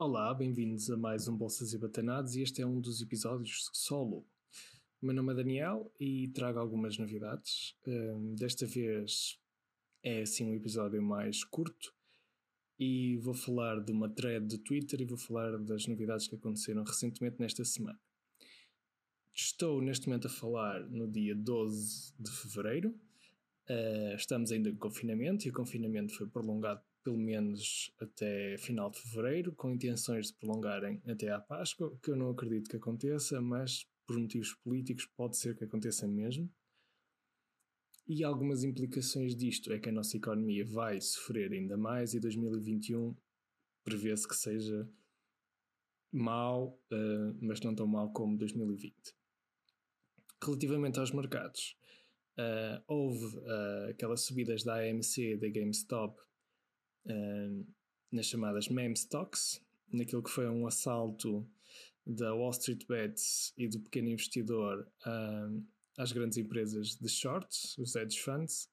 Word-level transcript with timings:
Olá, 0.00 0.32
bem-vindos 0.32 0.88
a 0.92 0.96
mais 0.96 1.26
um 1.26 1.36
Bolsas 1.36 1.72
e 1.72 1.78
Batanados 1.78 2.36
e 2.36 2.42
este 2.42 2.62
é 2.62 2.66
um 2.66 2.80
dos 2.80 3.02
episódios 3.02 3.68
solo. 3.72 4.24
O 5.02 5.06
meu 5.06 5.12
nome 5.12 5.32
é 5.32 5.34
Daniel 5.34 5.92
e 5.98 6.28
trago 6.28 6.60
algumas 6.60 6.96
novidades. 6.96 7.74
Um, 7.84 8.36
desta 8.36 8.64
vez 8.64 9.40
é 10.00 10.22
assim 10.22 10.44
um 10.44 10.54
episódio 10.54 11.02
mais 11.02 11.42
curto 11.42 11.92
e 12.78 13.16
vou 13.16 13.34
falar 13.34 13.80
de 13.80 13.90
uma 13.90 14.08
thread 14.08 14.46
do 14.46 14.58
Twitter 14.58 15.00
e 15.00 15.04
vou 15.04 15.18
falar 15.18 15.58
das 15.58 15.88
novidades 15.88 16.28
que 16.28 16.36
aconteceram 16.36 16.84
recentemente 16.84 17.40
nesta 17.40 17.64
semana. 17.64 17.98
Estou 19.34 19.82
neste 19.82 20.06
momento 20.06 20.28
a 20.28 20.30
falar 20.30 20.88
no 20.88 21.08
dia 21.08 21.34
12 21.34 22.14
de 22.16 22.30
fevereiro. 22.30 22.90
Uh, 23.68 24.14
estamos 24.14 24.52
ainda 24.52 24.68
em 24.68 24.76
confinamento 24.76 25.44
e 25.48 25.50
o 25.50 25.52
confinamento 25.52 26.14
foi 26.14 26.28
prolongado 26.28 26.82
pelo 27.02 27.18
menos 27.18 27.92
até 28.00 28.56
final 28.58 28.90
de 28.90 29.00
fevereiro, 29.00 29.52
com 29.52 29.70
intenções 29.70 30.28
de 30.28 30.34
prolongarem 30.34 31.00
até 31.06 31.30
à 31.30 31.40
Páscoa, 31.40 31.96
que 32.02 32.10
eu 32.10 32.16
não 32.16 32.30
acredito 32.30 32.68
que 32.68 32.76
aconteça, 32.76 33.40
mas 33.40 33.86
por 34.06 34.18
motivos 34.18 34.54
políticos 34.54 35.06
pode 35.16 35.36
ser 35.36 35.56
que 35.56 35.64
aconteça 35.64 36.06
mesmo. 36.06 36.50
E 38.06 38.24
algumas 38.24 38.64
implicações 38.64 39.36
disto 39.36 39.70
é 39.72 39.78
que 39.78 39.90
a 39.90 39.92
nossa 39.92 40.16
economia 40.16 40.64
vai 40.64 41.00
sofrer 41.00 41.52
ainda 41.52 41.76
mais 41.76 42.14
e 42.14 42.20
2021 42.20 43.14
prevê-se 43.84 44.26
que 44.26 44.34
seja 44.34 44.88
mau, 46.10 46.80
uh, 46.90 47.38
mas 47.40 47.60
não 47.60 47.74
tão 47.74 47.86
mau 47.86 48.10
como 48.12 48.36
2020. 48.38 48.94
Relativamente 50.42 50.98
aos 50.98 51.10
mercados, 51.10 51.76
uh, 52.38 52.82
houve 52.86 53.36
uh, 53.36 53.90
aquelas 53.90 54.22
subidas 54.22 54.62
da 54.62 54.76
AMC, 54.76 55.36
da 55.36 55.48
GameStop 55.48 56.18
uh, 57.08 57.66
nas 58.12 58.26
chamadas 58.26 58.68
meme 58.68 58.94
stocks, 58.94 59.60
naquilo 59.92 60.22
que 60.22 60.30
foi 60.30 60.48
um 60.48 60.66
assalto 60.66 61.48
da 62.06 62.34
Wall 62.34 62.50
Street 62.50 62.86
Bets 62.86 63.52
e 63.56 63.68
do 63.68 63.80
pequeno 63.80 64.08
investidor 64.08 64.90
uh, 65.06 65.66
às 65.98 66.12
grandes 66.12 66.38
empresas 66.38 66.96
de 66.96 67.08
shorts, 67.08 67.76
os 67.78 67.94
hedge 67.94 68.18
funds, 68.18 68.68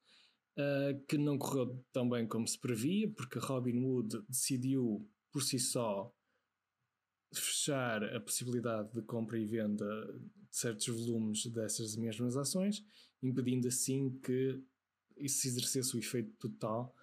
uh, 0.57 1.05
que 1.07 1.17
não 1.17 1.37
correu 1.37 1.83
tão 1.91 2.09
bem 2.09 2.27
como 2.27 2.47
se 2.47 2.57
previa, 2.59 3.09
porque 3.09 3.37
a 3.37 3.41
Robinhood 3.41 4.21
decidiu 4.29 5.07
por 5.31 5.43
si 5.43 5.59
só 5.59 6.13
fechar 7.33 8.03
a 8.15 8.21
possibilidade 8.21 8.93
de 8.93 9.01
compra 9.01 9.37
e 9.37 9.45
venda 9.45 9.85
de 10.13 10.57
certos 10.57 10.87
volumes 10.87 11.45
dessas 11.47 11.97
mesmas 11.97 12.37
ações, 12.37 12.85
impedindo 13.21 13.67
assim 13.67 14.17
que 14.19 14.63
isso 15.17 15.47
exercesse 15.47 15.95
o 15.95 15.99
efeito 15.99 16.31
total 16.37 16.95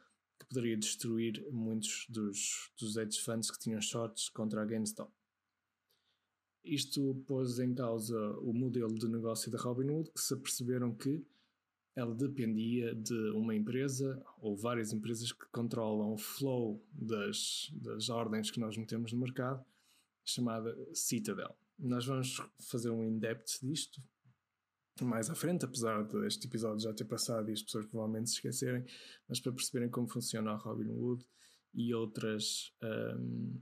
poderia 0.52 0.76
destruir 0.76 1.42
muitos 1.50 2.06
dos, 2.10 2.70
dos 2.78 2.96
hedge 2.96 3.18
funds 3.20 3.50
que 3.50 3.58
tinham 3.58 3.80
shorts 3.80 4.28
contra 4.28 4.62
a 4.62 4.64
GameStop. 4.66 5.10
Isto 6.62 7.14
pôs 7.26 7.58
em 7.58 7.74
causa 7.74 8.18
o 8.38 8.52
modelo 8.52 8.94
de 8.94 9.08
negócio 9.08 9.50
da 9.50 9.58
Robinhood, 9.58 10.10
que 10.12 10.20
se 10.20 10.34
aperceberam 10.34 10.94
que 10.94 11.24
ela 11.96 12.14
dependia 12.14 12.94
de 12.94 13.30
uma 13.30 13.54
empresa 13.54 14.22
ou 14.38 14.56
várias 14.56 14.92
empresas 14.92 15.32
que 15.32 15.46
controlam 15.46 16.12
o 16.12 16.18
flow 16.18 16.84
das, 16.92 17.70
das 17.74 18.08
ordens 18.08 18.50
que 18.50 18.60
nós 18.60 18.76
metemos 18.76 19.12
no 19.12 19.20
mercado, 19.20 19.64
chamada 20.24 20.76
Citadel. 20.94 21.56
Nós 21.78 22.06
vamos 22.06 22.40
fazer 22.60 22.90
um 22.90 23.02
in-depth 23.02 23.58
disto 23.62 24.02
mais 25.00 25.30
à 25.30 25.34
frente, 25.34 25.64
apesar 25.64 26.02
deste 26.04 26.46
episódio 26.46 26.80
já 26.80 26.92
ter 26.92 27.04
passado 27.04 27.48
e 27.48 27.52
as 27.52 27.62
pessoas 27.62 27.86
provavelmente 27.86 28.28
se 28.28 28.36
esquecerem, 28.36 28.84
mas 29.28 29.40
para 29.40 29.52
perceberem 29.52 29.88
como 29.88 30.08
funciona 30.08 30.52
a 30.52 30.56
Robinhood 30.56 31.24
e 31.74 31.94
outras 31.94 32.72
um, 32.82 33.58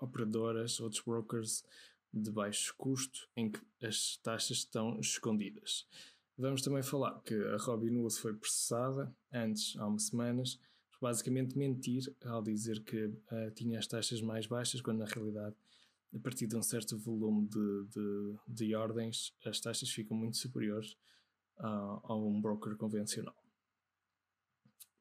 operadoras, 0.00 0.80
outros 0.80 1.02
brokers 1.02 1.64
de 2.12 2.30
baixo 2.30 2.74
custo 2.76 3.28
em 3.36 3.50
que 3.50 3.60
as 3.82 4.16
taxas 4.16 4.58
estão 4.58 4.98
escondidas. 4.98 5.86
Vamos 6.36 6.62
também 6.62 6.82
falar 6.82 7.20
que 7.20 7.34
a 7.34 7.56
Robinhood 7.56 8.14
foi 8.16 8.34
processada 8.34 9.14
antes, 9.32 9.76
há 9.76 9.86
umas 9.86 10.08
semanas, 10.08 10.58
por 10.90 11.00
basicamente 11.08 11.56
mentir 11.56 12.14
ao 12.24 12.42
dizer 12.42 12.82
que 12.82 13.06
uh, 13.06 13.50
tinha 13.54 13.78
as 13.78 13.86
taxas 13.86 14.20
mais 14.20 14.46
baixas, 14.46 14.80
quando 14.80 14.98
na 14.98 15.06
realidade 15.06 15.54
a 16.14 16.18
partir 16.18 16.46
de 16.46 16.56
um 16.56 16.62
certo 16.62 16.96
volume 16.98 17.48
de, 17.48 17.86
de, 17.88 18.36
de 18.48 18.74
ordens, 18.74 19.34
as 19.44 19.60
taxas 19.60 19.90
ficam 19.90 20.16
muito 20.16 20.36
superiores 20.36 20.92
uh, 21.58 22.00
a 22.04 22.16
um 22.16 22.40
broker 22.40 22.76
convencional. 22.76 23.36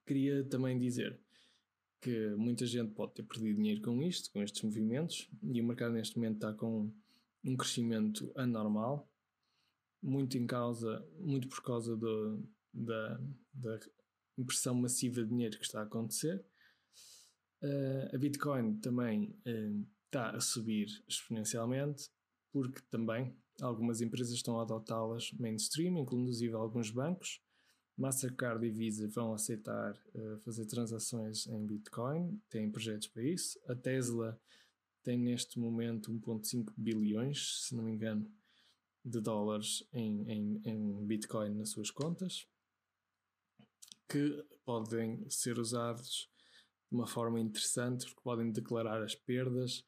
Queria 0.06 0.44
também 0.46 0.78
dizer 0.78 1.20
que 2.02 2.36
muita 2.36 2.66
gente 2.66 2.94
pode 2.94 3.14
ter 3.14 3.24
perdido 3.24 3.56
dinheiro 3.56 3.82
com 3.82 4.04
isto, 4.04 4.32
com 4.32 4.44
estes 4.44 4.62
movimentos, 4.62 5.30
e 5.42 5.60
o 5.60 5.66
mercado 5.66 5.94
neste 5.94 6.18
momento 6.18 6.36
está 6.36 6.54
com 6.54 6.94
um 7.44 7.58
crescimento 7.58 8.32
anormal, 8.36 9.10
muito 10.02 10.38
em 10.38 10.46
causa, 10.46 11.04
muito 11.20 11.48
por 11.48 11.64
causa 11.64 11.96
do, 11.98 12.48
da, 12.72 13.20
da 13.54 13.80
impressão 14.38 14.76
massiva 14.76 15.24
de 15.24 15.30
dinheiro 15.30 15.58
que 15.58 15.66
está 15.66 15.80
a 15.80 15.84
acontecer. 15.84 16.46
Uh, 17.64 18.16
a 18.16 18.18
Bitcoin 18.18 18.80
também 18.80 19.36
uh, 19.48 19.88
está 20.06 20.32
a 20.32 20.40
subir 20.40 20.88
exponencialmente, 21.08 22.10
porque 22.52 22.82
também 22.90 23.36
algumas 23.62 24.02
empresas 24.02 24.34
estão 24.34 24.60
a 24.60 24.64
adotá-las 24.64 25.32
mainstream, 25.34 25.98
inclusive 25.98 26.54
alguns 26.54 26.90
bancos. 26.90 27.42
Mastercard 27.98 28.66
e 28.66 28.70
Visa 28.70 29.08
vão 29.08 29.34
aceitar 29.34 29.94
uh, 30.14 30.38
fazer 30.40 30.66
transações 30.66 31.48
em 31.48 31.66
Bitcoin, 31.66 32.42
têm 32.50 32.70
projetos 32.70 33.08
para 33.08 33.24
isso. 33.24 33.58
A 33.68 33.76
Tesla 33.76 34.40
tem 35.02 35.18
neste 35.18 35.60
momento 35.60 36.12
1,5 36.12 36.74
bilhões, 36.76 37.68
se 37.68 37.76
não 37.76 37.84
me 37.84 37.92
engano, 37.92 38.30
de 39.04 39.22
dólares 39.22 39.88
em, 39.94 40.30
em, 40.30 40.62
em 40.66 41.06
Bitcoin 41.06 41.54
nas 41.54 41.70
suas 41.70 41.92
contas, 41.92 42.48
que 44.10 44.44
podem 44.66 45.30
ser 45.30 45.60
usados 45.60 46.30
uma 46.96 47.08
forma 47.08 47.40
interessante, 47.40 48.06
porque 48.06 48.22
podem 48.24 48.52
declarar 48.52 49.04
as 49.04 49.16
perdas, 49.16 49.86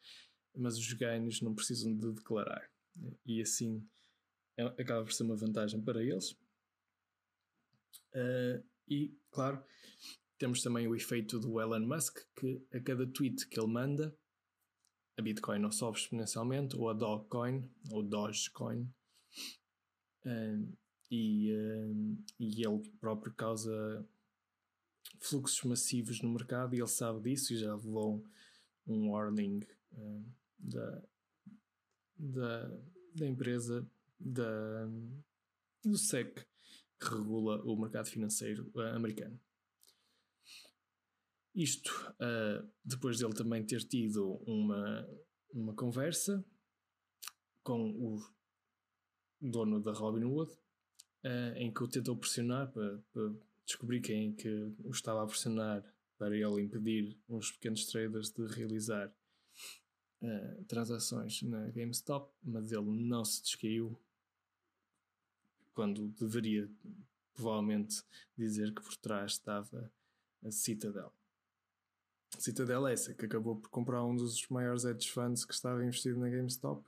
mas 0.55 0.77
os 0.77 0.93
ganhos 0.93 1.41
não 1.41 1.55
precisam 1.55 1.95
de 1.95 2.11
declarar. 2.13 2.69
E 3.25 3.41
assim 3.41 3.87
é, 4.57 4.63
acaba 4.65 5.03
por 5.03 5.13
ser 5.13 5.23
uma 5.23 5.35
vantagem 5.35 5.81
para 5.81 6.03
eles. 6.03 6.31
Uh, 8.13 8.63
e, 8.87 9.15
claro, 9.31 9.63
temos 10.37 10.61
também 10.61 10.87
o 10.87 10.95
efeito 10.95 11.39
do 11.39 11.59
Elon 11.61 11.85
Musk, 11.85 12.17
que 12.35 12.65
a 12.73 12.79
cada 12.79 13.05
tweet 13.05 13.47
que 13.47 13.59
ele 13.59 13.71
manda, 13.71 14.17
a 15.17 15.21
Bitcoin 15.21 15.59
não 15.59 15.71
sobe 15.71 15.97
exponencialmente, 15.97 16.75
ou 16.75 16.89
a 16.89 16.93
Dogecoin, 16.93 17.69
ou 17.91 18.03
Dogecoin, 18.03 18.81
uh, 20.25 20.77
e, 21.11 21.53
uh, 21.53 22.23
e 22.39 22.65
ele 22.65 22.89
próprio 22.99 23.33
causa 23.33 24.07
fluxos 25.19 25.63
massivos 25.63 26.21
no 26.21 26.29
mercado 26.29 26.75
e 26.75 26.79
ele 26.79 26.87
sabe 26.87 27.29
disso 27.29 27.53
e 27.53 27.57
já 27.57 27.73
levou 27.75 28.23
um 28.85 29.11
warning 29.11 29.59
uh, 29.93 30.25
da, 30.57 31.03
da, 32.17 32.79
da 33.15 33.27
empresa 33.27 33.89
da, 34.19 34.87
do 35.83 35.97
SEC 35.97 36.45
que 36.99 37.09
regula 37.09 37.61
o 37.63 37.75
mercado 37.79 38.07
financeiro 38.07 38.71
uh, 38.75 38.95
americano. 38.95 39.39
Isto 41.53 41.91
uh, 42.21 42.67
depois 42.83 43.19
dele 43.19 43.33
também 43.33 43.65
ter 43.65 43.83
tido 43.83 44.35
uma, 44.45 45.07
uma 45.51 45.73
conversa 45.73 46.45
com 47.63 47.89
o 47.91 48.19
dono 49.41 49.81
da 49.81 49.91
Robinhood, 49.91 50.51
uh, 50.51 51.55
em 51.55 51.73
que 51.73 51.83
o 51.83 51.87
tentou 51.87 52.15
pressionar 52.15 52.71
para, 52.71 52.99
para 53.11 53.33
descobri 53.67 53.99
quem 53.99 54.33
que 54.33 54.73
o 54.83 54.91
estava 54.91 55.23
a 55.23 55.27
pressionar 55.27 55.83
para 56.17 56.35
ele 56.35 56.61
impedir 56.61 57.19
uns 57.29 57.51
pequenos 57.51 57.85
traders 57.85 58.31
de 58.31 58.47
realizar 58.47 59.13
uh, 60.21 60.63
transações 60.65 61.43
na 61.43 61.69
GameStop, 61.69 62.33
mas 62.41 62.71
ele 62.71 62.89
não 62.89 63.23
se 63.23 63.43
descaiu 63.43 63.99
quando 65.73 66.07
deveria 66.07 66.67
provavelmente 67.33 68.03
dizer 68.35 68.73
que 68.73 68.81
por 68.81 68.95
trás 68.95 69.33
estava 69.33 69.91
a 70.43 70.49
Citadel. 70.49 71.13
A 72.35 72.39
Citadel 72.39 72.87
é 72.87 72.93
essa 72.93 73.13
que 73.13 73.25
acabou 73.25 73.57
por 73.57 73.69
comprar 73.69 74.03
um 74.03 74.15
dos 74.15 74.47
maiores 74.47 74.85
hedge 74.85 75.11
funds 75.11 75.45
que 75.45 75.53
estava 75.53 75.83
investido 75.83 76.19
na 76.19 76.29
GameStop 76.29 76.83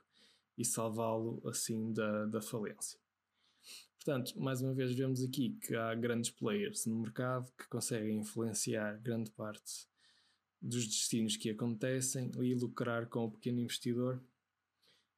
e 0.58 0.66
salvá-lo 0.66 1.42
assim 1.48 1.94
da, 1.94 2.26
da 2.26 2.42
falência. 2.42 3.00
Portanto, 3.96 4.40
mais 4.40 4.62
uma 4.62 4.74
vez 4.74 4.96
vemos 4.96 5.24
aqui 5.24 5.58
que 5.62 5.76
há 5.76 5.94
grandes 5.94 6.32
players 6.32 6.86
no 6.86 7.00
mercado 7.02 7.52
que 7.58 7.68
conseguem 7.68 8.20
influenciar 8.20 9.00
grande 9.02 9.30
parte 9.32 9.88
dos 10.62 10.86
destinos 10.86 11.38
que 11.38 11.50
acontecem 11.50 12.32
e 12.40 12.54
lucrar 12.54 13.08
com 13.08 13.26
o 13.26 13.32
pequeno 13.32 13.60
investidor 13.60 14.22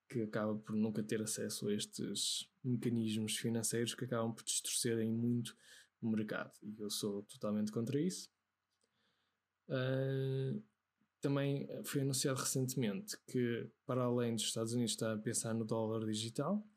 que 0.09 0.21
acaba 0.23 0.55
por 0.55 0.75
nunca 0.75 1.01
ter 1.01 1.21
acesso 1.21 1.69
a 1.69 1.73
estes 1.73 2.49
mecanismos 2.63 3.37
financeiros 3.37 3.95
que 3.95 4.03
acabam 4.03 4.33
por 4.33 4.43
distorcerem 4.43 5.09
muito 5.09 5.55
o 6.01 6.09
mercado. 6.09 6.51
E 6.61 6.81
eu 6.81 6.89
sou 6.89 7.23
totalmente 7.23 7.71
contra 7.71 7.99
isso. 7.99 8.29
Uh, 9.69 10.61
também 11.21 11.67
foi 11.85 12.01
anunciado 12.01 12.39
recentemente 12.39 13.15
que, 13.27 13.69
para 13.85 14.03
além 14.03 14.35
dos 14.35 14.43
Estados 14.43 14.73
Unidos 14.73 14.91
estar 14.91 15.13
a 15.13 15.19
pensar 15.19 15.53
no 15.53 15.63
dólar 15.63 16.05
digital, 16.05 16.67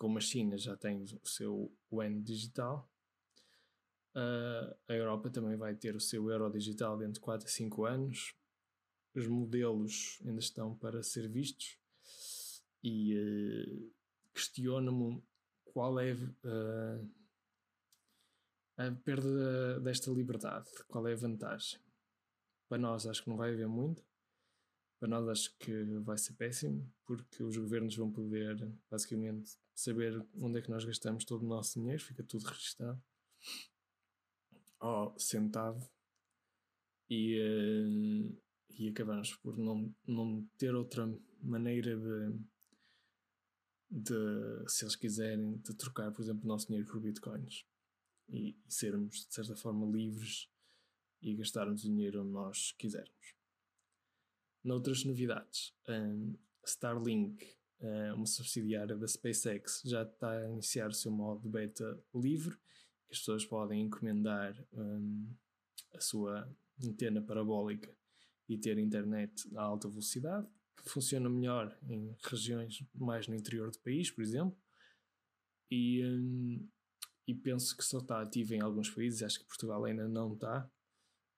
como 0.00 0.16
a 0.16 0.20
China 0.20 0.56
já 0.56 0.74
tem 0.74 1.02
o 1.02 1.26
seu 1.26 1.70
yuan 1.92 2.22
digital, 2.22 2.90
uh, 4.16 4.74
a 4.88 4.94
Europa 4.94 5.28
também 5.28 5.58
vai 5.58 5.76
ter 5.76 5.94
o 5.94 6.00
seu 6.00 6.30
euro 6.30 6.50
digital 6.50 6.96
dentro 6.96 7.12
de 7.12 7.20
4 7.20 7.46
a 7.46 7.50
5 7.50 7.84
anos. 7.84 8.34
Os 9.14 9.26
modelos 9.26 10.18
ainda 10.24 10.40
estão 10.40 10.74
para 10.74 11.02
ser 11.02 11.28
vistos 11.28 11.78
e 12.82 13.14
uh, 13.14 13.92
questiono-me 14.32 15.22
qual 15.66 16.00
é 16.00 16.14
uh, 16.14 17.10
a 18.78 18.90
perda 19.04 19.80
desta 19.80 20.10
liberdade, 20.10 20.70
qual 20.88 21.06
é 21.06 21.12
a 21.12 21.16
vantagem. 21.16 21.78
Para 22.70 22.78
nós 22.78 23.06
acho 23.06 23.22
que 23.22 23.28
não 23.28 23.36
vai 23.36 23.52
haver 23.52 23.68
muito. 23.68 24.02
Para 24.98 25.10
nós 25.10 25.28
acho 25.28 25.54
que 25.58 25.84
vai 26.00 26.16
ser 26.16 26.32
péssimo, 26.34 26.90
porque 27.04 27.42
os 27.42 27.54
governos 27.58 27.94
vão 27.94 28.10
poder 28.10 28.56
basicamente 28.90 29.58
saber 29.80 30.24
onde 30.34 30.58
é 30.58 30.62
que 30.62 30.70
nós 30.70 30.84
gastamos 30.84 31.24
todo 31.24 31.42
o 31.42 31.48
nosso 31.48 31.80
dinheiro, 31.80 32.02
fica 32.02 32.22
tudo 32.22 32.44
registado. 32.46 33.02
Ao 34.78 35.18
centavo 35.18 35.90
e, 37.08 37.38
uh, 37.40 38.42
e 38.78 38.88
acabamos 38.88 39.34
por 39.36 39.56
não, 39.58 39.94
não 40.06 40.46
ter 40.56 40.74
outra 40.74 41.06
maneira 41.42 41.96
de, 41.96 42.38
de, 43.90 44.68
se 44.68 44.84
eles 44.84 44.96
quiserem, 44.96 45.56
de 45.58 45.74
trocar, 45.74 46.12
por 46.12 46.22
exemplo, 46.22 46.44
o 46.44 46.48
nosso 46.48 46.66
dinheiro 46.66 46.86
por 46.86 47.00
bitcoins. 47.00 47.64
E, 48.28 48.50
e 48.50 48.72
sermos 48.72 49.26
de 49.26 49.34
certa 49.34 49.56
forma 49.56 49.86
livres 49.86 50.48
e 51.20 51.34
gastarmos 51.34 51.84
o 51.84 51.88
dinheiro 51.88 52.22
onde 52.22 52.30
nós 52.30 52.72
quisermos. 52.72 53.34
Noutras 54.62 55.04
novidades, 55.04 55.74
um, 55.88 56.36
Starlink, 56.64 57.59
uma 58.14 58.26
subsidiária 58.26 58.96
da 58.96 59.08
SpaceX, 59.08 59.82
já 59.84 60.02
está 60.02 60.30
a 60.30 60.50
iniciar 60.50 60.88
o 60.88 60.94
seu 60.94 61.10
modo 61.10 61.48
beta 61.48 61.98
livre. 62.14 62.56
As 63.10 63.18
pessoas 63.18 63.44
podem 63.44 63.82
encomendar 63.82 64.54
um, 64.72 65.32
a 65.94 66.00
sua 66.00 66.48
antena 66.82 67.22
parabólica 67.22 67.92
e 68.48 68.58
ter 68.58 68.78
internet 68.78 69.48
a 69.56 69.62
alta 69.62 69.88
velocidade, 69.88 70.46
que 70.76 70.90
funciona 70.90 71.28
melhor 71.28 71.76
em 71.88 72.16
regiões 72.22 72.82
mais 72.94 73.26
no 73.26 73.34
interior 73.34 73.70
do 73.70 73.78
país, 73.78 74.10
por 74.10 74.22
exemplo. 74.22 74.56
E, 75.70 76.04
um, 76.04 76.68
e 77.26 77.34
penso 77.34 77.76
que 77.76 77.84
só 77.84 77.98
está 77.98 78.20
ativo 78.20 78.54
em 78.54 78.60
alguns 78.60 78.90
países, 78.90 79.22
acho 79.22 79.40
que 79.40 79.46
Portugal 79.46 79.84
ainda 79.84 80.08
não 80.08 80.34
está, 80.34 80.70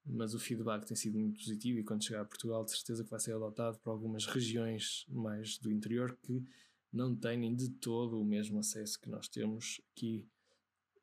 mas 0.04 0.34
o 0.34 0.38
feedback 0.38 0.86
tem 0.86 0.96
sido 0.96 1.18
muito 1.18 1.38
positivo 1.38 1.78
e 1.78 1.84
quando 1.84 2.04
chegar 2.04 2.22
a 2.22 2.24
Portugal, 2.24 2.64
de 2.64 2.72
certeza 2.72 3.04
que 3.04 3.10
vai 3.10 3.20
ser 3.20 3.34
adotado 3.34 3.78
por 3.78 3.90
algumas 3.90 4.26
regiões 4.26 5.04
mais 5.08 5.58
do 5.58 5.70
interior 5.70 6.16
que 6.22 6.44
não 6.92 7.16
têm 7.16 7.54
de 7.54 7.70
todo 7.70 8.20
o 8.20 8.24
mesmo 8.24 8.58
acesso 8.58 9.00
que 9.00 9.08
nós 9.08 9.28
temos 9.28 9.80
aqui 9.92 10.28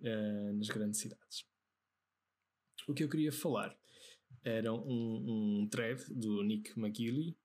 uh, 0.02 0.54
nas 0.54 0.68
grandes 0.68 1.00
cidades. 1.00 1.46
O 2.88 2.94
que 2.94 3.04
eu 3.04 3.10
queria 3.10 3.32
falar 3.32 3.76
era 4.44 4.72
um, 4.74 5.62
um 5.62 5.68
thread 5.70 6.04
do 6.14 6.44
Nick 6.44 6.78
McGilley, 6.80 7.36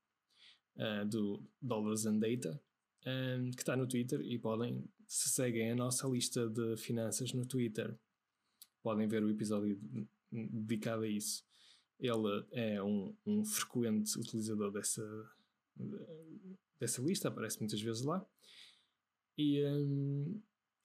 uh, 0.76 1.06
do 1.08 1.42
Dollars 1.60 2.04
and 2.06 2.18
Data, 2.18 2.60
um, 3.06 3.48
eh, 3.48 3.50
que 3.50 3.62
está 3.62 3.76
no 3.76 3.86
Twitter 3.86 4.20
e 4.20 4.38
podem, 4.38 4.88
se 5.06 5.28
seguem 5.30 5.70
a 5.70 5.76
nossa 5.76 6.06
lista 6.08 6.48
de 6.48 6.76
finanças 6.76 7.32
no 7.32 7.46
Twitter, 7.46 7.98
podem 8.84 9.08
ver 9.08 9.24
o 9.24 9.30
episódio 9.30 9.80
dedicado 10.30 11.02
a 11.02 11.08
isso. 11.08 11.42
Ele 11.98 12.46
é 12.52 12.82
um, 12.82 13.16
um 13.24 13.44
frequente 13.44 14.18
utilizador 14.18 14.70
dessa, 14.70 15.02
dessa 16.78 17.00
lista, 17.00 17.28
aparece 17.28 17.58
muitas 17.58 17.80
vezes 17.80 18.02
lá. 18.02 18.24
E, 19.38 19.64
um, 19.64 20.42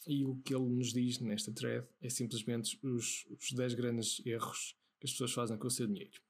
e 0.08 0.24
o 0.24 0.38
que 0.38 0.56
ele 0.56 0.70
nos 0.70 0.94
diz 0.94 1.20
nesta 1.20 1.52
thread 1.52 1.86
é 2.02 2.10
simplesmente 2.10 2.80
os, 2.82 3.28
os 3.30 3.52
10 3.52 3.74
grandes 3.74 4.26
erros 4.26 4.78
que 4.98 5.06
as 5.06 5.12
pessoas 5.12 5.34
fazem 5.34 5.58
com 5.58 5.68
o 5.68 5.72
seu 5.72 5.86
dinheiro. 5.86 6.22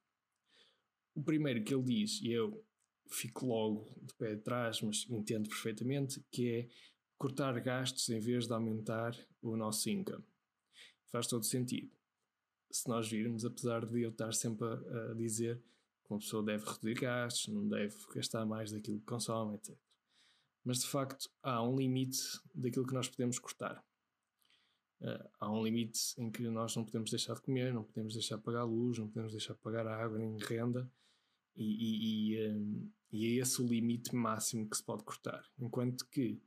O 1.13 1.21
primeiro 1.21 1.63
que 1.63 1.73
ele 1.73 1.83
diz, 1.83 2.19
e 2.21 2.31
eu 2.31 2.65
fico 3.07 3.45
logo 3.45 3.87
de 4.01 4.13
pé 4.15 4.33
atrás, 4.33 4.81
mas 4.81 5.05
entendo 5.09 5.49
perfeitamente, 5.49 6.23
que 6.31 6.49
é 6.49 6.69
cortar 7.17 7.59
gastos 7.59 8.09
em 8.09 8.19
vez 8.19 8.47
de 8.47 8.53
aumentar 8.53 9.15
o 9.41 9.55
nosso 9.55 9.89
income. 9.89 10.23
Faz 11.11 11.27
todo 11.27 11.43
sentido 11.43 11.91
se 12.71 12.87
nós 12.87 13.09
virmos, 13.09 13.45
apesar 13.45 13.85
de 13.85 14.01
eu 14.01 14.09
estar 14.09 14.33
sempre 14.33 14.67
a, 14.67 15.11
a 15.11 15.13
dizer 15.13 15.57
que 16.03 16.13
uma 16.13 16.19
pessoa 16.19 16.43
deve 16.43 16.65
reduzir 16.65 17.01
gastos, 17.01 17.53
não 17.53 17.67
deve 17.67 17.95
gastar 18.13 18.45
mais 18.45 18.71
daquilo 18.71 18.99
que 18.99 19.05
consome, 19.05 19.55
etc. 19.55 19.75
Mas 20.63 20.79
de 20.79 20.87
facto 20.87 21.29
há 21.41 21.63
um 21.63 21.75
limite 21.75 22.19
daquilo 22.53 22.85
que 22.85 22.93
nós 22.93 23.07
podemos 23.07 23.39
cortar. 23.39 23.83
Uh, 25.01 25.29
há 25.39 25.51
um 25.51 25.63
limite 25.63 25.99
em 26.17 26.29
que 26.29 26.43
nós 26.49 26.75
não 26.75 26.83
podemos 26.83 27.09
deixar 27.09 27.33
de 27.35 27.41
comer, 27.41 27.73
não 27.73 27.83
podemos 27.83 28.13
deixar 28.13 28.37
de 28.37 28.43
pagar 28.43 28.65
luz, 28.65 28.97
não 28.99 29.07
podemos 29.07 29.31
deixar 29.31 29.53
de 29.53 29.59
pagar 29.59 29.87
água 29.87 30.17
nem 30.17 30.37
renda, 30.37 30.91
e, 31.55 31.63
e, 31.63 32.33
e, 32.35 32.49
um, 32.49 32.91
e 33.11 33.25
é 33.25 33.29
esse 33.41 33.61
o 33.61 33.67
limite 33.67 34.13
máximo 34.13 34.69
que 34.69 34.75
se 34.75 34.83
pode 34.83 35.03
cortar. 35.03 35.45
Enquanto 35.57 36.05
que 36.07 36.41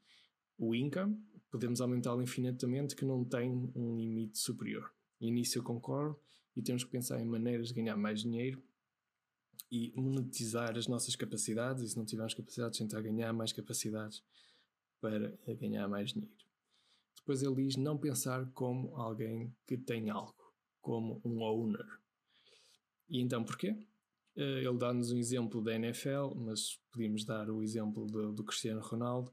o 0.59 0.75
income 0.75 1.19
podemos 1.53 1.83
aumentá-lo 1.83 2.23
infinitamente, 2.23 2.97
que 2.97 3.05
não 3.05 3.23
tem 3.23 3.71
um 3.77 3.97
limite 3.97 4.39
superior. 4.39 4.91
E 5.21 5.31
nisso 5.31 5.59
eu 5.59 5.63
concordo 5.63 6.19
e 6.57 6.63
temos 6.63 6.83
que 6.83 6.91
pensar 6.91 7.21
em 7.21 7.27
maneiras 7.27 7.69
de 7.69 7.75
ganhar 7.75 7.97
mais 7.97 8.23
dinheiro 8.23 8.61
e 9.71 9.93
monetizar 9.95 10.77
as 10.77 10.87
nossas 10.87 11.15
capacidades 11.15 11.83
e 11.83 11.89
se 11.91 11.97
não 11.97 12.07
tivermos 12.07 12.35
capacidades 12.35 12.79
tentar 12.79 13.03
ganhar 13.03 13.33
mais 13.35 13.53
capacidades 13.53 14.25
para 14.99 15.37
ganhar 15.61 15.87
mais 15.89 16.11
dinheiro. 16.13 16.35
Depois 17.19 17.43
ele 17.43 17.55
diz 17.55 17.77
não 17.77 17.99
pensar 17.99 18.51
como 18.53 18.97
alguém 18.97 19.55
que 19.67 19.77
tem 19.77 20.09
algo, 20.09 20.55
como 20.81 21.21
um 21.25 21.43
owner. 21.43 21.87
E 23.09 23.21
então 23.21 23.45
porquê? 23.45 23.77
Eh, 24.37 24.65
ele 24.65 24.79
dá-nos 24.79 25.13
um 25.13 25.19
exemplo 25.19 25.63
da 25.63 25.75
NFL, 25.75 26.35
mas 26.35 26.81
podíamos 26.91 27.25
dar 27.25 27.51
o 27.51 27.63
exemplo 27.63 28.07
do, 28.07 28.33
do 28.33 28.45
Cristiano 28.45 28.81
Ronaldo, 28.81 29.31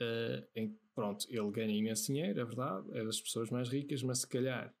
uh, 0.00 0.46
em 0.54 0.78
pronto, 0.94 1.26
ele 1.28 1.50
ganha 1.50 1.76
imenso 1.76 2.06
dinheiro, 2.06 2.40
é 2.40 2.44
verdade, 2.44 2.86
é 2.92 3.04
das 3.04 3.20
pessoas 3.20 3.50
mais 3.50 3.68
ricas, 3.68 4.02
mas 4.02 4.20
se 4.20 4.28
calhar 4.28 4.74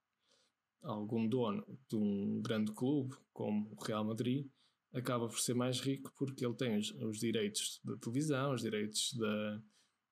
algum 0.82 1.26
dono 1.26 1.64
de 1.88 1.96
um 1.96 2.40
grande 2.42 2.72
clube, 2.72 3.14
como 3.32 3.70
o 3.72 3.82
Real 3.82 4.04
Madrid, 4.04 4.46
acaba 4.92 5.28
por 5.28 5.40
ser 5.40 5.54
mais 5.54 5.80
rico 5.80 6.12
porque 6.16 6.46
ele 6.46 6.54
tem 6.54 6.78
os, 6.78 6.90
os 6.92 7.18
direitos 7.18 7.80
da 7.84 7.96
televisão, 7.96 8.52
os 8.52 8.62
direitos 8.62 9.12
da, 9.14 9.62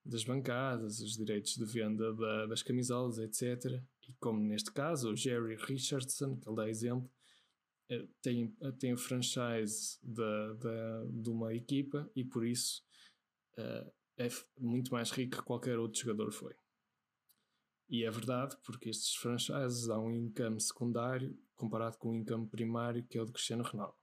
das 0.05 0.25
bancadas, 0.25 1.01
os 1.01 1.17
direitos 1.17 1.57
de 1.57 1.65
venda 1.65 2.13
da, 2.15 2.47
das 2.47 2.63
camisolas, 2.63 3.19
etc. 3.19 3.81
E 4.09 4.13
como 4.15 4.41
neste 4.41 4.73
caso, 4.73 5.13
o 5.13 5.17
Jerry 5.17 5.57
Richardson, 5.57 6.37
que 6.37 6.49
ele 6.49 6.57
dá 6.57 6.69
exemplo, 6.69 7.09
eh, 7.89 8.07
tem, 8.21 8.49
tem 8.79 8.93
o 8.93 8.99
franchise 8.99 9.99
de, 10.03 10.55
de, 10.59 11.23
de 11.23 11.31
uma 11.31 11.55
equipa 11.55 12.11
e 12.17 12.25
por 12.25 12.45
isso 12.45 12.83
uh, 13.59 13.93
é 14.27 14.29
muito 14.59 14.93
mais 14.93 15.11
rico 15.11 15.37
que 15.37 15.43
qualquer 15.43 15.79
outro 15.79 16.01
jogador 16.01 16.31
foi. 16.33 16.55
E 17.89 18.05
é 18.05 18.11
verdade, 18.11 18.57
porque 18.65 18.89
estes 18.89 19.15
franchises 19.17 19.87
dão 19.87 20.07
um 20.07 20.13
income 20.13 20.61
secundário 20.61 21.39
comparado 21.55 21.99
com 21.99 22.11
o 22.11 22.15
income 22.15 22.49
primário 22.49 23.05
que 23.07 23.19
é 23.19 23.23
o 23.23 23.27
do 23.27 23.33
Cristiano 23.33 23.63
Ronaldo. 23.63 23.97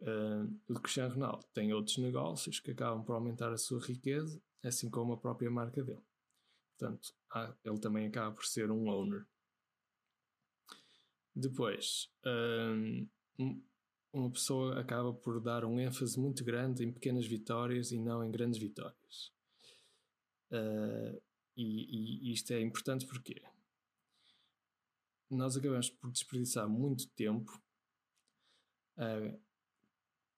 Uh, 0.00 0.60
o 0.68 0.80
Cristiano 0.80 1.14
Ronaldo 1.14 1.46
tem 1.54 1.72
outros 1.72 1.96
negócios 1.98 2.60
que 2.60 2.72
acabam 2.72 3.02
por 3.04 3.14
aumentar 3.14 3.52
a 3.52 3.56
sua 3.56 3.80
riqueza, 3.80 4.42
assim 4.62 4.90
como 4.90 5.14
a 5.14 5.16
própria 5.18 5.50
marca 5.50 5.82
dele. 5.82 6.04
Portanto, 6.76 7.14
há, 7.30 7.56
ele 7.64 7.78
também 7.78 8.06
acaba 8.06 8.34
por 8.34 8.44
ser 8.44 8.70
um 8.70 8.88
owner. 8.88 9.26
Depois, 11.34 12.12
uh, 12.26 13.08
uma 14.14 14.30
pessoa 14.30 14.80
acaba 14.80 15.12
por 15.12 15.40
dar 15.40 15.64
um 15.64 15.80
ênfase 15.80 16.18
muito 16.18 16.44
grande 16.44 16.84
em 16.84 16.92
pequenas 16.92 17.26
vitórias 17.26 17.90
e 17.90 17.98
não 17.98 18.24
em 18.24 18.30
grandes 18.30 18.60
vitórias. 18.60 19.32
Uh, 20.52 21.20
e, 21.56 22.28
e 22.28 22.32
isto 22.32 22.52
é 22.52 22.60
importante 22.60 23.06
porque 23.06 23.42
nós 25.28 25.56
acabamos 25.56 25.90
por 25.90 26.12
desperdiçar 26.12 26.68
muito 26.68 27.08
tempo 27.08 27.60
a 28.96 29.36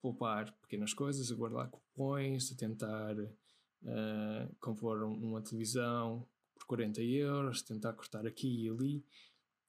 poupar 0.00 0.52
pequenas 0.62 0.94
coisas, 0.94 1.30
a 1.30 1.34
guardar 1.34 1.68
cupons, 1.68 2.50
a 2.52 2.56
tentar 2.56 3.14
uh, 3.18 4.56
compor 4.58 5.02
uma 5.02 5.42
televisão 5.42 6.26
por 6.54 6.64
40 6.64 7.02
euros, 7.02 7.60
tentar 7.60 7.92
cortar 7.92 8.26
aqui 8.26 8.64
e 8.64 8.70
ali. 8.70 9.04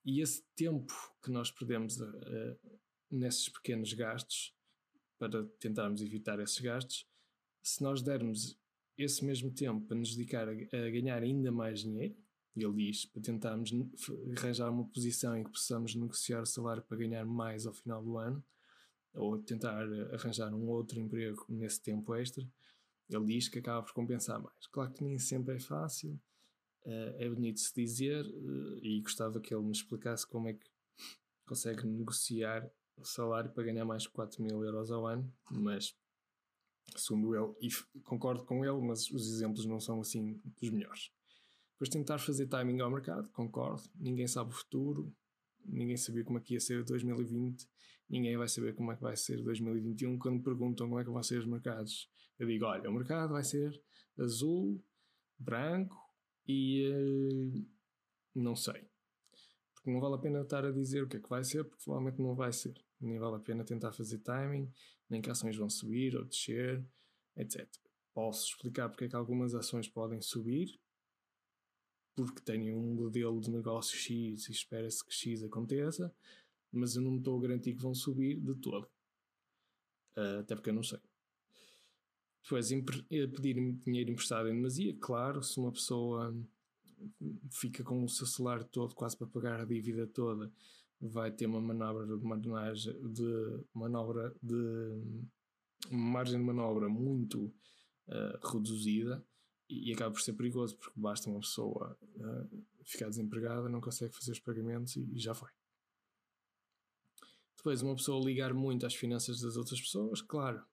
E 0.02 0.22
esse 0.22 0.42
tempo 0.56 0.94
que 1.22 1.30
nós 1.30 1.50
perdemos 1.50 2.00
uh, 2.00 2.58
nesses 3.10 3.48
pequenos 3.48 3.92
gastos, 3.92 4.54
para 5.18 5.44
tentarmos 5.58 6.00
evitar 6.00 6.38
esses 6.40 6.58
gastos, 6.58 7.06
se 7.62 7.82
nós 7.82 8.02
dermos 8.02 8.58
esse 8.96 9.24
mesmo 9.24 9.52
tempo 9.52 9.86
para 9.86 9.96
nos 9.96 10.14
dedicar 10.14 10.48
a, 10.48 10.52
a 10.52 10.90
ganhar 10.90 11.22
ainda 11.22 11.50
mais 11.52 11.80
dinheiro, 11.80 12.16
ele 12.56 12.86
diz, 12.86 13.04
para 13.06 13.22
tentarmos 13.22 13.70
arranjar 14.36 14.70
uma 14.70 14.88
posição 14.88 15.36
em 15.36 15.44
que 15.44 15.50
possamos 15.50 15.94
negociar 15.94 16.42
o 16.42 16.46
salário 16.46 16.82
para 16.82 16.96
ganhar 16.96 17.24
mais 17.24 17.66
ao 17.66 17.72
final 17.72 18.02
do 18.02 18.18
ano, 18.18 18.44
ou 19.14 19.38
tentar 19.38 19.84
arranjar 20.12 20.52
um 20.52 20.68
outro 20.68 20.98
emprego 20.98 21.44
nesse 21.48 21.80
tempo 21.82 22.14
extra, 22.14 22.44
ele 23.08 23.24
diz 23.24 23.48
que 23.48 23.58
acaba 23.58 23.82
por 23.82 23.92
compensar 23.92 24.40
mais. 24.40 24.66
Claro 24.66 24.92
que 24.92 25.02
nem 25.02 25.18
sempre 25.18 25.56
é 25.56 25.60
fácil, 25.60 26.20
uh, 26.84 27.14
é 27.16 27.28
bonito 27.28 27.60
se 27.60 27.74
dizer, 27.74 28.24
uh, 28.26 28.78
e 28.84 29.00
gostava 29.00 29.40
que 29.40 29.54
ele 29.54 29.64
me 29.64 29.72
explicasse 29.72 30.26
como 30.26 30.48
é 30.48 30.54
que 30.54 30.68
consegue 31.46 31.86
negociar 31.86 32.70
o 33.00 33.04
salário 33.04 33.50
para 33.52 33.64
ganhar 33.64 33.84
mais 33.84 34.02
de 34.02 34.10
4 34.10 34.42
mil 34.42 34.62
euros 34.64 34.90
ao 34.90 35.06
ano, 35.06 35.32
mas 35.50 35.96
segundo 36.96 37.34
ele, 37.34 37.54
e 37.60 38.00
concordo 38.02 38.44
com 38.44 38.64
ele, 38.64 38.80
mas 38.80 39.10
os 39.10 39.32
exemplos 39.32 39.66
não 39.66 39.80
são 39.80 40.00
assim 40.00 40.40
dos 40.60 40.70
melhores. 40.70 41.10
Depois 41.72 41.90
tentar 41.90 42.18
fazer 42.18 42.46
timing 42.46 42.80
ao 42.80 42.90
mercado, 42.90 43.28
concordo, 43.30 43.82
ninguém 43.94 44.26
sabe 44.26 44.50
o 44.50 44.54
futuro, 44.54 45.14
ninguém 45.64 45.96
sabia 45.96 46.24
como 46.24 46.38
é 46.38 46.40
que 46.40 46.54
ia 46.54 46.60
ser 46.60 46.84
2020, 46.84 47.68
ninguém 48.08 48.36
vai 48.36 48.48
saber 48.48 48.74
como 48.74 48.90
é 48.90 48.96
que 48.96 49.02
vai 49.02 49.16
ser 49.16 49.42
2021 49.42 50.18
quando 50.18 50.36
me 50.38 50.42
perguntam 50.42 50.88
como 50.88 51.00
é 51.00 51.04
que 51.04 51.10
vão 51.10 51.22
ser 51.22 51.38
os 51.38 51.46
mercados. 51.46 52.10
Eu 52.38 52.46
digo, 52.46 52.64
olha, 52.64 52.90
o 52.90 52.92
mercado 52.92 53.32
vai 53.32 53.44
ser 53.44 53.80
azul, 54.18 54.82
branco 55.38 55.96
e 56.46 56.88
uh, 56.88 57.66
não 58.34 58.56
sei. 58.56 58.88
Porque 59.74 59.90
não 59.90 60.00
vale 60.00 60.16
a 60.16 60.18
pena 60.18 60.40
estar 60.40 60.64
a 60.64 60.72
dizer 60.72 61.04
o 61.04 61.08
que 61.08 61.18
é 61.18 61.20
que 61.20 61.28
vai 61.28 61.44
ser, 61.44 61.64
porque 61.64 61.84
provavelmente 61.84 62.20
não 62.20 62.34
vai 62.34 62.52
ser. 62.52 62.74
Nem 63.00 63.18
vale 63.18 63.36
a 63.36 63.40
pena 63.40 63.64
tentar 63.64 63.92
fazer 63.92 64.18
timing, 64.18 64.70
nem 65.08 65.20
que 65.20 65.30
ações 65.30 65.56
vão 65.56 65.70
subir 65.70 66.16
ou 66.16 66.24
descer, 66.24 66.84
etc. 67.36 67.68
Posso 68.12 68.48
explicar 68.48 68.88
porque 68.88 69.04
é 69.04 69.08
que 69.08 69.16
algumas 69.16 69.54
ações 69.54 69.88
podem 69.88 70.20
subir, 70.20 70.78
porque 72.14 72.42
têm 72.42 72.72
um 72.72 72.94
modelo 72.94 73.40
de 73.40 73.50
negócio 73.50 73.96
X 73.96 74.48
e 74.48 74.52
espera-se 74.52 75.04
que 75.04 75.14
X 75.14 75.42
aconteça, 75.42 76.12
mas 76.72 76.96
eu 76.96 77.02
não 77.02 77.16
estou 77.16 77.38
a 77.38 77.42
garantir 77.42 77.74
que 77.74 77.82
vão 77.82 77.94
subir 77.94 78.40
de 78.40 78.54
todo. 78.56 78.88
Uh, 80.16 80.40
até 80.40 80.54
porque 80.56 80.70
eu 80.70 80.74
não 80.74 80.82
sei. 80.82 80.98
Depois, 82.42 82.70
pedir 82.70 83.54
dinheiro 83.84 84.10
emprestado 84.10 84.48
em 84.48 84.54
demasia, 84.54 84.96
claro, 84.98 85.42
se 85.42 85.60
uma 85.60 85.70
pessoa 85.70 86.34
fica 87.50 87.84
com 87.84 88.02
o 88.02 88.08
seu 88.08 88.26
salário 88.26 88.64
todo 88.64 88.94
quase 88.94 89.16
para 89.16 89.26
pagar 89.26 89.60
a 89.60 89.64
dívida 89.64 90.06
toda, 90.06 90.50
vai 91.00 91.30
ter 91.30 91.46
uma 91.46 91.60
manobra 91.60 92.06
de 92.06 92.48
managem, 92.48 93.12
de 93.12 93.64
manobra 93.72 94.34
de 94.42 95.26
margem 95.90 96.38
de 96.38 96.44
manobra 96.44 96.88
muito 96.88 97.46
uh, 98.08 98.52
reduzida 98.52 99.24
e, 99.68 99.90
e, 99.90 99.94
acaba 99.94 100.12
por 100.12 100.20
ser 100.20 100.32
perigoso 100.32 100.76
porque 100.76 100.98
basta 100.98 101.30
uma 101.30 101.40
pessoa 101.40 101.96
uh, 102.02 102.64
ficar 102.84 103.08
desempregada, 103.08 103.68
não 103.68 103.80
consegue 103.80 104.14
fazer 104.14 104.32
os 104.32 104.40
pagamentos 104.40 104.96
e, 104.96 105.08
e 105.14 105.18
já 105.18 105.34
foi. 105.34 105.50
Depois, 107.56 107.82
uma 107.82 107.96
pessoa 107.96 108.24
ligar 108.24 108.54
muito 108.54 108.86
às 108.86 108.94
finanças 108.94 109.40
das 109.40 109.56
outras 109.56 109.80
pessoas, 109.80 110.22
claro, 110.22 110.64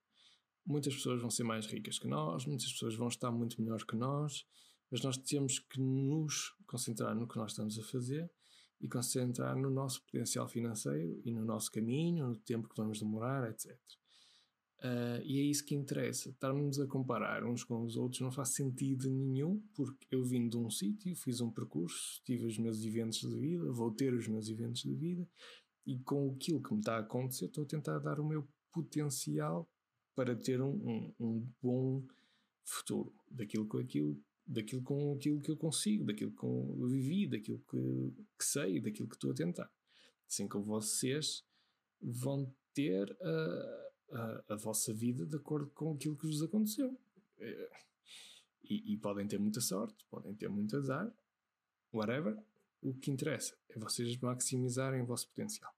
muitas 0.66 0.94
pessoas 0.94 1.20
vão 1.20 1.30
ser 1.30 1.44
mais 1.44 1.66
ricas 1.66 2.00
que 2.00 2.08
nós, 2.08 2.46
muitas 2.46 2.72
pessoas 2.72 2.96
vão 2.96 3.08
estar 3.08 3.32
muito 3.32 3.62
melhor 3.62 3.84
que 3.84 3.96
nós, 3.96 4.46
mas 4.90 5.02
nós 5.02 5.18
temos 5.18 5.60
que 5.60 5.80
nos 5.80 6.56
concentrar 6.68 7.16
no 7.16 7.28
que 7.28 7.38
nós 7.38 7.52
estamos 7.52 7.78
a 7.78 7.84
fazer 7.84 8.30
e 8.82 8.88
concentrar 8.88 9.56
no 9.56 9.70
nosso 9.70 10.04
potencial 10.04 10.48
financeiro 10.48 11.22
e 11.24 11.32
no 11.32 11.44
nosso 11.44 11.72
caminho, 11.72 12.28
no 12.28 12.38
tempo 12.38 12.68
que 12.68 12.76
vamos 12.76 13.00
demorar, 13.00 13.50
etc. 13.50 13.72
Uh, 13.72 13.78
ah, 14.84 15.22
e 15.24 15.40
é 15.40 15.44
isso 15.44 15.66
que 15.66 15.74
interessa. 15.74 16.30
Estarmos 16.30 16.80
a 16.80 16.86
comparar 16.86 17.44
uns 17.44 17.64
com 17.64 17.82
os 17.84 17.96
outros 17.96 18.22
não 18.22 18.32
faz 18.32 18.50
sentido 18.50 19.10
nenhum, 19.10 19.62
porque 19.74 20.08
eu 20.12 20.24
vim 20.24 20.48
de 20.48 20.58
um 20.58 20.70
sítio, 20.70 21.16
fiz 21.16 21.42
um 21.42 21.50
percurso, 21.50 22.22
tive 22.24 22.46
os 22.46 22.58
meus 22.58 22.84
eventos 22.84 23.20
de 23.20 23.40
vida, 23.40 23.72
vou 23.72 23.92
ter 23.92 24.14
os 24.14 24.28
meus 24.28 24.50
eventos 24.50 24.82
de 24.82 24.94
vida, 24.94 25.28
e 25.86 26.00
com 26.00 26.32
aquilo 26.32 26.62
que 26.62 26.74
me 26.74 26.80
está 26.80 26.98
a 26.98 27.00
acontecer, 27.00 27.46
estou 27.46 27.64
a 27.64 27.68
tentar 27.68 28.00
dar 28.00 28.20
o 28.20 28.28
meu 28.28 28.48
potencial 28.72 29.70
para 30.14 30.36
ter 30.36 30.62
um, 30.62 30.74
um, 30.74 31.14
um 31.20 31.50
bom 31.62 32.04
futuro 32.64 33.14
daquilo 33.30 33.68
com 33.68 33.78
aquilo 33.78 34.20
daquilo 34.46 34.82
com 34.84 35.14
aquilo 35.14 35.42
que 35.42 35.50
eu 35.50 35.58
consigo, 35.58 36.06
daquilo 36.06 36.32
que 36.32 36.44
eu 36.44 36.88
vivi, 36.88 37.28
daquilo 37.28 37.60
que, 37.70 38.14
que 38.38 38.46
sei, 38.46 38.80
daquilo 38.80 39.08
que 39.08 39.16
estou 39.16 39.32
a 39.32 39.36
tentar. 39.36 39.72
Assim 40.28 40.48
como 40.48 40.66
vocês 40.66 41.44
vão 42.02 42.54
ter 42.74 43.18
a, 43.22 43.92
a, 44.12 44.44
a, 44.50 44.56
vossa 44.56 44.94
vida 44.94 45.26
de 45.26 45.36
acordo 45.36 45.70
com 45.72 45.94
aquilo 45.94 46.18
que 46.18 46.28
vos 46.28 46.44
aconteceu. 46.44 46.98
É, 47.40 47.72
e, 48.64 48.94
e, 48.94 48.98
podem 48.98 49.28
ter 49.28 49.40
muita 49.40 49.62
sorte, 49.62 50.06
podem 50.10 50.34
ter 50.34 50.50
muito 50.50 50.76
azar, 50.76 51.12
whatever. 51.94 52.38
O 52.82 52.94
que 52.94 53.12
interessa 53.12 53.58
é 53.70 53.80
vocês 53.80 54.18
maximizarem 54.18 55.02
o 55.02 55.06
vosso 55.06 55.28
potencial. 55.28 55.74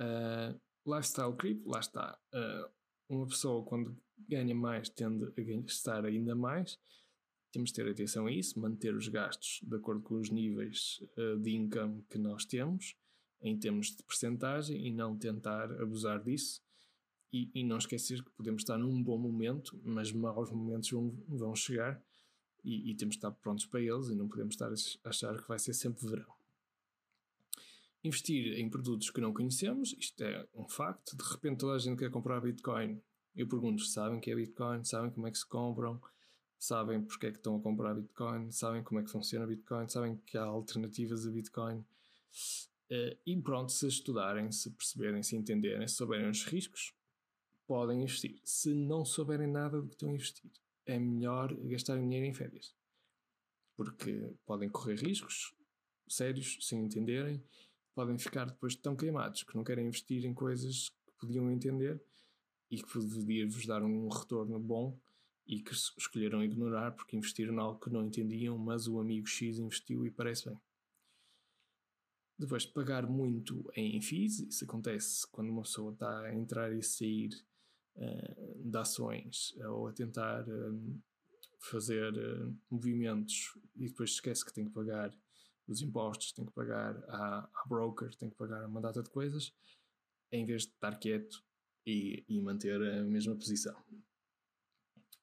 Uh, 0.00 0.58
lifestyle 0.86 1.36
creep, 1.36 1.64
lá 1.66 1.80
está. 1.80 2.18
Uh, 2.32 2.70
uma 3.08 3.26
pessoa, 3.26 3.64
quando 3.64 3.96
ganha 4.28 4.54
mais, 4.54 4.88
tende 4.88 5.24
a 5.24 5.42
gastar 5.42 6.04
ainda 6.04 6.34
mais 6.34 6.78
temos 7.52 7.70
de 7.70 7.76
ter 7.76 7.88
atenção 7.88 8.26
a 8.26 8.32
isso, 8.32 8.58
manter 8.58 8.94
os 8.94 9.06
gastos 9.08 9.60
de 9.62 9.76
acordo 9.76 10.02
com 10.02 10.14
os 10.14 10.30
níveis 10.30 11.02
uh, 11.16 11.38
de 11.38 11.54
income 11.54 12.02
que 12.10 12.18
nós 12.18 12.44
temos, 12.44 12.96
em 13.42 13.58
termos 13.58 13.94
de 13.94 14.02
percentagem, 14.02 14.86
e 14.86 14.90
não 14.90 15.16
tentar 15.16 15.70
abusar 15.80 16.22
disso. 16.22 16.62
E, 17.32 17.50
e, 17.54 17.64
não 17.64 17.78
esquecer 17.78 18.22
que 18.22 18.30
podemos 18.32 18.60
estar 18.60 18.76
num 18.76 19.02
bom 19.02 19.16
momento, 19.16 19.80
mas 19.82 20.12
maus 20.12 20.50
momentos 20.50 20.90
vão, 20.90 21.16
vão 21.26 21.54
chegar 21.54 22.02
e, 22.62 22.90
e, 22.90 22.94
temos 22.94 23.14
de 23.14 23.18
estar 23.18 23.30
prontos 23.30 23.64
para 23.64 23.80
eles 23.80 24.08
e 24.08 24.14
não 24.14 24.28
podemos 24.28 24.54
estar 24.54 24.70
a 24.70 25.08
achar 25.08 25.40
que 25.40 25.48
vai 25.48 25.58
ser 25.58 25.72
sempre 25.72 26.06
verão. 26.06 26.30
Investir 28.04 28.58
em 28.58 28.68
produtos 28.68 29.08
que 29.08 29.20
não 29.20 29.32
conhecemos, 29.32 29.94
isto 29.98 30.22
é 30.22 30.46
um 30.54 30.68
facto. 30.68 31.16
De 31.16 31.22
repente 31.22 31.60
toda 31.60 31.74
a 31.74 31.78
gente 31.78 31.98
quer 31.98 32.10
comprar 32.10 32.40
Bitcoin. 32.40 33.00
Eu 33.34 33.48
pergunto, 33.48 33.82
sabem 33.82 34.18
o 34.18 34.20
que 34.20 34.30
é 34.30 34.34
Bitcoin? 34.34 34.84
Sabem 34.84 35.10
como 35.10 35.26
é 35.26 35.30
que 35.30 35.38
se 35.38 35.46
compram? 35.46 36.02
Sabem 36.62 37.02
porque 37.02 37.26
é 37.26 37.30
que 37.32 37.38
estão 37.38 37.56
a 37.56 37.60
comprar 37.60 37.92
Bitcoin, 37.92 38.52
sabem 38.52 38.84
como 38.84 39.00
é 39.00 39.02
que 39.02 39.10
funciona 39.10 39.44
Bitcoin, 39.44 39.88
sabem 39.88 40.16
que 40.24 40.38
há 40.38 40.44
alternativas 40.44 41.26
a 41.26 41.30
Bitcoin. 41.32 41.78
Uh, 42.88 43.18
e 43.26 43.36
pronto, 43.42 43.72
se 43.72 43.88
estudarem, 43.88 44.52
se 44.52 44.70
perceberem, 44.70 45.24
se 45.24 45.34
entenderem, 45.34 45.88
se 45.88 45.96
souberem 45.96 46.30
os 46.30 46.44
riscos, 46.44 46.94
podem 47.66 48.04
investir. 48.04 48.40
Se 48.44 48.72
não 48.72 49.04
souberem 49.04 49.48
nada 49.48 49.82
do 49.82 49.88
que 49.88 49.94
estão 49.94 50.10
a 50.10 50.12
investir, 50.12 50.52
é 50.86 51.00
melhor 51.00 51.52
gastar 51.52 51.98
dinheiro 51.98 52.26
em 52.26 52.32
férias. 52.32 52.76
Porque 53.76 54.32
podem 54.46 54.68
correr 54.68 55.00
riscos 55.00 55.52
sérios, 56.08 56.58
sem 56.60 56.84
entenderem, 56.84 57.42
podem 57.92 58.16
ficar 58.18 58.44
depois 58.44 58.76
tão 58.76 58.94
queimados 58.94 59.42
que 59.42 59.56
não 59.56 59.64
querem 59.64 59.88
investir 59.88 60.24
em 60.24 60.32
coisas 60.32 60.90
que 60.90 61.12
podiam 61.18 61.50
entender 61.50 62.00
e 62.70 62.80
que 62.80 62.88
podia 62.88 63.48
vos 63.48 63.66
dar 63.66 63.82
um 63.82 64.08
retorno 64.08 64.60
bom 64.60 64.96
e 65.46 65.60
que 65.60 65.72
escolheram 65.72 66.42
ignorar 66.42 66.92
porque 66.92 67.16
investiram 67.16 67.54
em 67.54 67.58
algo 67.58 67.80
que 67.80 67.90
não 67.90 68.06
entendiam, 68.06 68.56
mas 68.56 68.86
o 68.86 69.00
amigo 69.00 69.26
X 69.26 69.58
investiu 69.58 70.06
e 70.06 70.10
parece 70.10 70.48
bem. 70.48 70.60
Depois, 72.38 72.64
pagar 72.66 73.06
muito 73.06 73.70
em 73.76 74.00
FIIs, 74.00 74.40
isso 74.40 74.64
acontece 74.64 75.26
quando 75.30 75.50
uma 75.50 75.62
pessoa 75.62 75.92
está 75.92 76.20
a 76.22 76.34
entrar 76.34 76.72
e 76.72 76.82
sair 76.82 77.30
uh, 77.96 78.70
de 78.70 78.76
ações 78.76 79.54
ou 79.58 79.88
a 79.88 79.92
tentar 79.92 80.48
uh, 80.48 81.02
fazer 81.70 82.12
uh, 82.14 82.56
movimentos 82.70 83.56
e 83.76 83.88
depois 83.88 84.10
esquece 84.10 84.44
que 84.44 84.52
tem 84.52 84.64
que 84.64 84.72
pagar 84.72 85.14
os 85.68 85.80
impostos, 85.80 86.32
tem 86.32 86.44
que 86.44 86.52
pagar 86.52 86.96
à, 87.08 87.48
à 87.54 87.64
broker, 87.68 88.14
tem 88.16 88.28
que 88.28 88.36
pagar 88.36 88.66
uma 88.66 88.80
data 88.80 89.02
de 89.02 89.10
coisas, 89.10 89.52
em 90.32 90.44
vez 90.44 90.62
de 90.62 90.72
estar 90.72 90.98
quieto 90.98 91.44
e, 91.86 92.24
e 92.28 92.40
manter 92.40 92.82
a 92.82 93.02
mesma 93.04 93.36
posição 93.36 93.76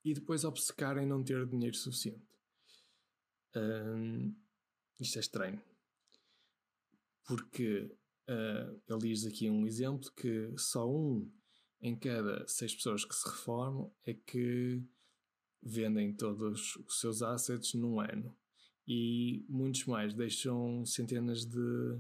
e 0.10 0.13
depois 0.13 0.44
obcecar 0.44 0.98
em 0.98 1.06
não 1.06 1.24
ter 1.24 1.46
dinheiro 1.46 1.75
suficiente. 1.75 2.28
Um, 3.56 4.36
isto 5.00 5.18
é 5.18 5.20
estranho. 5.20 5.62
Porque 7.25 7.96
uh, 8.28 8.82
ele 8.88 9.10
diz 9.10 9.25
aqui 9.25 9.50
um 9.50 9.68
exemplo 9.68 10.12
que 10.13 10.51
só 10.58 10.89
um 10.89 11.32
em 11.82 11.98
cada 11.98 12.46
seis 12.48 12.74
pessoas 12.74 13.06
que 13.06 13.13
se 13.16 13.30
reformam 13.30 13.94
é 14.04 14.13
que 14.13 14.84
vendem 15.62 16.13
todos 16.16 16.75
os 16.75 17.00
seus 17.00 17.22
assets 17.22 17.74
num 17.75 18.00
ano. 18.00 18.36
E 18.88 19.46
muitos 19.48 19.86
mais 19.86 20.13
deixam 20.16 20.84
centenas 20.86 21.46
de 21.46 22.00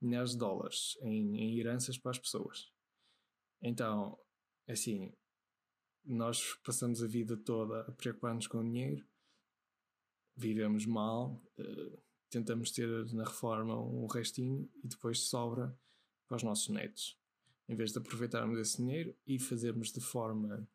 milhares 0.00 0.32
de 0.32 0.38
dólares 0.38 0.98
em, 1.00 1.38
em 1.38 1.58
heranças 1.58 1.96
para 1.96 2.10
as 2.10 2.18
pessoas. 2.18 2.70
Então, 3.62 4.18
assim, 4.68 5.10
nós 6.06 6.54
passamos 6.64 7.02
a 7.02 7.06
vida 7.06 7.36
toda 7.36 7.80
a 7.80 7.92
preocupar-nos 7.92 8.46
com 8.46 8.58
o 8.58 8.62
dinheiro, 8.62 9.04
vivemos 10.36 10.86
mal, 10.86 11.42
uh, 11.58 11.98
tentamos 12.30 12.70
ter 12.70 12.88
na 13.12 13.24
reforma 13.24 13.78
um 13.78 14.06
restinho 14.06 14.70
e 14.84 14.88
depois 14.88 15.20
sobra 15.20 15.76
para 16.28 16.36
os 16.36 16.42
nossos 16.42 16.68
netos. 16.68 17.18
Em 17.68 17.74
vez 17.74 17.92
de 17.92 17.98
aproveitarmos 17.98 18.58
esse 18.58 18.76
dinheiro 18.76 19.14
e 19.26 19.38
fazermos 19.38 19.90
de 19.90 20.00
forma 20.00 20.68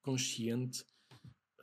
consciente 0.00 0.84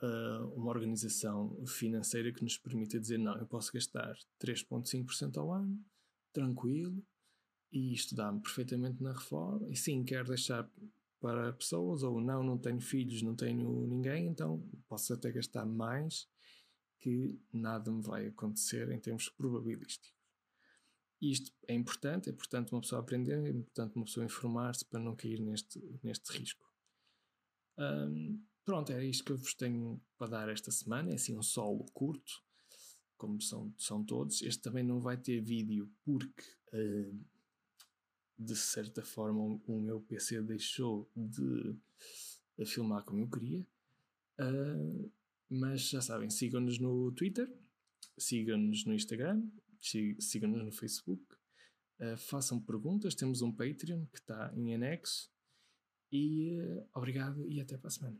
uh, 0.02 0.46
uma 0.54 0.70
organização 0.70 1.64
financeira 1.66 2.32
que 2.32 2.42
nos 2.42 2.58
permita 2.58 3.00
dizer: 3.00 3.18
não, 3.18 3.36
eu 3.38 3.46
posso 3.46 3.72
gastar 3.72 4.14
3,5% 4.40 5.38
ao 5.38 5.52
ano, 5.52 5.78
tranquilo, 6.32 7.02
e 7.72 7.92
isto 7.92 8.14
dá-me 8.14 8.40
perfeitamente 8.40 9.02
na 9.02 9.12
reforma. 9.12 9.68
E 9.70 9.76
sim, 9.76 10.04
quero 10.04 10.28
deixar 10.28 10.70
para 11.22 11.52
pessoas, 11.52 12.02
ou 12.02 12.20
não, 12.20 12.42
não 12.42 12.58
tenho 12.58 12.80
filhos, 12.80 13.22
não 13.22 13.36
tenho 13.36 13.86
ninguém, 13.86 14.26
então 14.26 14.68
posso 14.88 15.14
até 15.14 15.30
gastar 15.30 15.64
mais 15.64 16.28
que 16.98 17.40
nada 17.52 17.90
me 17.92 18.02
vai 18.02 18.26
acontecer 18.26 18.90
em 18.90 18.98
termos 18.98 19.28
probabilísticos. 19.28 20.12
Isto 21.20 21.52
é 21.68 21.74
importante, 21.74 22.28
é 22.28 22.32
importante 22.32 22.72
uma 22.72 22.80
pessoa 22.80 23.00
aprender, 23.00 23.38
é 23.46 23.50
importante 23.50 23.94
uma 23.94 24.04
pessoa 24.04 24.26
informar-se 24.26 24.84
para 24.84 24.98
não 24.98 25.14
cair 25.14 25.40
neste, 25.40 25.80
neste 26.02 26.36
risco. 26.36 26.66
Pronto, 28.64 28.92
é 28.92 29.04
isto 29.04 29.24
que 29.24 29.32
eu 29.32 29.38
vos 29.38 29.54
tenho 29.54 30.00
para 30.18 30.28
dar 30.28 30.48
esta 30.48 30.72
semana. 30.72 31.10
É 31.10 31.14
assim 31.14 31.36
um 31.36 31.42
solo 31.42 31.84
curto, 31.92 32.32
como 33.16 33.40
são, 33.40 33.72
são 33.78 34.04
todos. 34.04 34.42
Este 34.42 34.60
também 34.60 34.82
não 34.82 35.00
vai 35.00 35.16
ter 35.16 35.40
vídeo 35.40 35.88
porque, 36.04 36.44
de 38.38 38.56
certa 38.56 39.02
forma, 39.02 39.60
o, 39.66 39.80
meu 39.80 40.00
PC 40.00 40.42
deixou 40.42 41.10
de 41.14 41.76
filmar 42.66 43.04
como 43.04 43.20
eu 43.20 43.28
queria. 43.28 43.66
Uh, 44.40 45.10
mas 45.48 45.88
já 45.88 46.00
sabem, 46.00 46.30
sigam-nos 46.30 46.78
no 46.78 47.12
Twitter, 47.12 47.52
sigam-nos 48.18 48.84
no 48.86 48.94
Instagram, 48.94 49.46
sigam-nos 49.78 50.64
no 50.64 50.72
Facebook, 50.72 51.22
uh, 52.00 52.16
façam 52.16 52.60
perguntas. 52.60 53.14
Temos 53.14 53.42
um 53.42 53.52
Patreon 53.52 54.06
que 54.06 54.18
está 54.18 54.52
em 54.56 54.74
anexo. 54.74 55.30
E 56.10 56.58
uh, 56.60 56.88
obrigado 56.94 57.48
e 57.50 57.60
até 57.60 57.76
para 57.76 57.88
a 57.88 57.90
semana. 57.90 58.18